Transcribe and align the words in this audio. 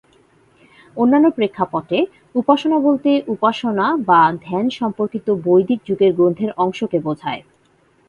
অন্যান্য 0.97 1.27
প্রেক্ষাপটে, 1.29 1.99
উপাসনা 2.35 2.77
বলতে 2.79 3.09
উপাসনা 3.27 3.85
বা 4.07 4.21
ধ্যান 4.41 4.65
সম্পর্কিত 4.69 5.27
বৈদিক 5.45 5.79
যুগের 5.87 6.11
গ্রন্থের 6.13 6.51
অংশকে 6.57 6.97
বোঝায়। 6.99 7.41